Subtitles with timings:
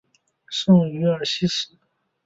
[0.49, 1.77] 圣于尔西斯。